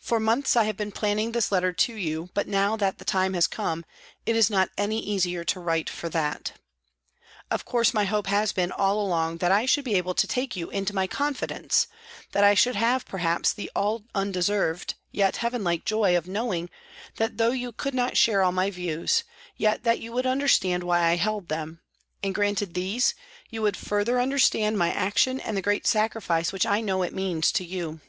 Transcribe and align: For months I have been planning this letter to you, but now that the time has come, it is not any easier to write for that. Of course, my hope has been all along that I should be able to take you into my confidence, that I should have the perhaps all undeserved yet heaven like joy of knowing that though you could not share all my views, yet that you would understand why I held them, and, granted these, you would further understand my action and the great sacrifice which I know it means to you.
For 0.00 0.18
months 0.18 0.56
I 0.56 0.64
have 0.64 0.76
been 0.76 0.90
planning 0.90 1.30
this 1.30 1.52
letter 1.52 1.72
to 1.72 1.94
you, 1.94 2.28
but 2.34 2.48
now 2.48 2.74
that 2.76 2.98
the 2.98 3.04
time 3.04 3.34
has 3.34 3.46
come, 3.46 3.84
it 4.26 4.34
is 4.34 4.50
not 4.50 4.68
any 4.76 4.98
easier 4.98 5.44
to 5.44 5.60
write 5.60 5.88
for 5.88 6.08
that. 6.08 6.54
Of 7.52 7.64
course, 7.64 7.94
my 7.94 8.04
hope 8.04 8.26
has 8.26 8.52
been 8.52 8.72
all 8.72 9.00
along 9.00 9.36
that 9.36 9.52
I 9.52 9.64
should 9.64 9.84
be 9.84 9.94
able 9.94 10.14
to 10.14 10.26
take 10.26 10.56
you 10.56 10.70
into 10.70 10.92
my 10.92 11.06
confidence, 11.06 11.86
that 12.32 12.42
I 12.42 12.54
should 12.54 12.74
have 12.74 13.04
the 13.04 13.10
perhaps 13.12 13.54
all 13.76 14.02
undeserved 14.12 14.94
yet 15.12 15.36
heaven 15.36 15.62
like 15.62 15.84
joy 15.84 16.16
of 16.16 16.26
knowing 16.26 16.68
that 17.18 17.36
though 17.36 17.52
you 17.52 17.70
could 17.70 17.94
not 17.94 18.16
share 18.16 18.42
all 18.42 18.50
my 18.50 18.72
views, 18.72 19.22
yet 19.56 19.84
that 19.84 20.00
you 20.00 20.10
would 20.10 20.26
understand 20.26 20.82
why 20.82 21.04
I 21.04 21.14
held 21.14 21.46
them, 21.48 21.80
and, 22.24 22.34
granted 22.34 22.74
these, 22.74 23.14
you 23.50 23.62
would 23.62 23.76
further 23.76 24.20
understand 24.20 24.78
my 24.80 24.90
action 24.90 25.38
and 25.38 25.56
the 25.56 25.62
great 25.62 25.86
sacrifice 25.86 26.52
which 26.52 26.66
I 26.66 26.80
know 26.80 27.04
it 27.04 27.14
means 27.14 27.52
to 27.52 27.64
you. 27.64 28.00